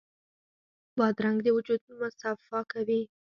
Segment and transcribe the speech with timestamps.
[0.97, 3.01] بادرنګ د وجود مصفا کوي.